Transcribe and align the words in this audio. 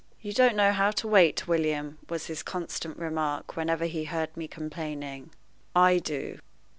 "You 0.19 0.33
don't 0.33 0.55
know 0.55 0.71
how 0.73 0.89
to 0.89 1.07
wait, 1.07 1.47
William," 1.47 1.99
was 2.09 2.25
his 2.25 2.41
constant 2.41 2.97
remark 2.97 3.55
whenever 3.55 3.85
he 3.85 4.05
heard 4.05 4.35
me 4.35 4.47
complaining. 4.47 5.29
"I 5.75 5.99
do." 5.99 6.39